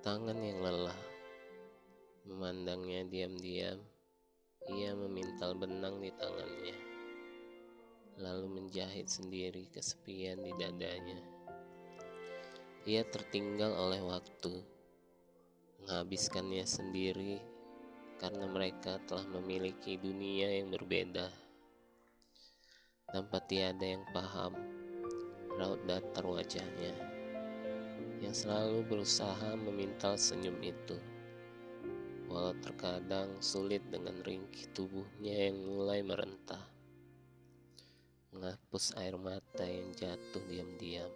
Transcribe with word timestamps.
Tangan 0.00 0.40
yang 0.40 0.64
lelah 0.64 0.96
memandangnya 2.24 3.04
diam-diam. 3.04 3.76
Ia 4.72 4.96
memintal 4.96 5.52
benang 5.60 6.00
di 6.00 6.08
tangannya, 6.16 6.78
lalu 8.16 8.48
menjahit 8.48 9.12
sendiri 9.12 9.68
kesepian 9.68 10.40
di 10.40 10.56
dadanya. 10.56 11.20
Ia 12.88 13.04
tertinggal 13.12 13.76
oleh 13.76 14.00
waktu, 14.00 14.64
menghabiskannya 15.84 16.64
sendiri 16.64 17.36
karena 18.16 18.48
mereka 18.48 18.96
telah 19.04 19.28
memiliki 19.28 20.00
dunia 20.00 20.64
yang 20.64 20.72
berbeda. 20.72 21.28
Tanpa 23.04 23.36
tiada 23.44 23.84
yang 23.84 24.08
paham 24.16 24.56
raut 25.60 25.84
datar 25.84 26.24
wajahnya 26.24 27.19
yang 28.20 28.36
selalu 28.36 28.84
berusaha 28.84 29.56
memintal 29.56 30.20
senyum 30.20 30.60
itu 30.60 31.00
walau 32.30 32.54
terkadang 32.62 33.26
sulit 33.42 33.82
dengan 33.90 34.14
ringkih 34.22 34.70
tubuhnya 34.70 35.50
yang 35.50 35.66
mulai 35.66 35.98
merentah, 35.98 36.62
menghapus 38.30 38.94
air 39.02 39.18
mata 39.18 39.66
yang 39.66 39.90
jatuh 39.98 40.38
diam-diam, 40.46 41.10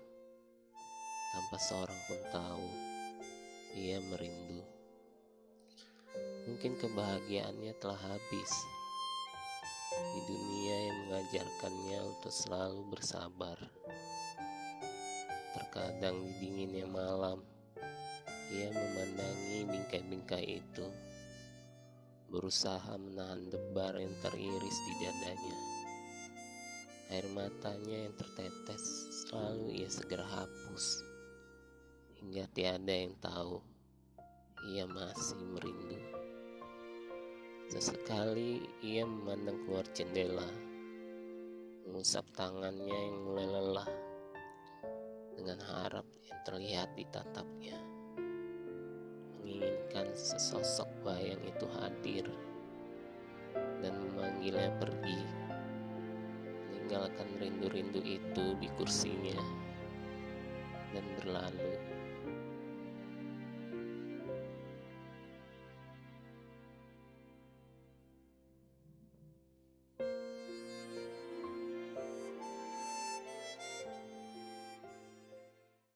tanpa 1.30 1.56
seorang 1.62 2.00
pun 2.10 2.20
tahu 2.34 2.66
ia 3.78 4.02
merindu. 4.10 4.66
Mungkin 6.50 6.82
kebahagiaannya 6.82 7.72
telah 7.78 8.00
habis 8.10 8.52
di 9.94 10.20
dunia 10.26 10.76
yang 10.90 10.96
mengajarkannya 11.06 11.98
untuk 12.10 12.34
selalu 12.34 12.82
bersabar. 12.90 13.58
Terkadang 15.54 16.18
di 16.18 16.32
dinginnya 16.42 16.82
malam, 16.90 17.38
ia 18.50 18.74
memandangi 18.74 19.70
bingkai-bingkai 19.70 20.58
itu, 20.58 20.86
berusaha 22.26 22.98
menahan 22.98 23.46
debar 23.54 23.94
yang 23.94 24.10
teriris 24.18 24.78
di 24.82 24.92
dadanya. 24.98 25.58
Air 27.14 27.30
matanya 27.30 28.10
yang 28.10 28.14
tertetes 28.18 28.82
selalu 29.22 29.78
ia 29.78 29.86
segera 29.86 30.26
hapus, 30.26 31.06
hingga 32.18 32.50
tiada 32.50 32.90
yang 32.90 33.14
tahu 33.22 33.62
ia 34.74 34.90
masih 34.90 35.38
merindu. 35.54 36.02
Sesekali 37.70 38.58
ia 38.82 39.06
memandang 39.06 39.62
keluar 39.62 39.86
jendela, 39.94 40.50
mengusap 41.86 42.26
tangannya 42.34 42.90
yang 42.90 43.16
mulai 43.22 43.46
lelah 43.46 44.13
dengan 45.34 45.58
harap 45.60 46.06
yang 46.24 46.38
terlihat 46.46 46.88
di 46.94 47.04
tatapnya. 47.10 47.78
Menginginkan 49.42 50.14
sesosok 50.16 50.88
bayang 51.04 51.42
itu 51.44 51.66
hadir 51.78 52.26
dan 53.82 53.94
memanggilnya 54.00 54.72
pergi. 54.80 55.20
Meninggalkan 56.72 57.28
rindu-rindu 57.38 58.00
itu 58.00 58.56
di 58.58 58.68
kursinya 58.78 59.38
dan 60.94 61.04
berlalu 61.20 61.74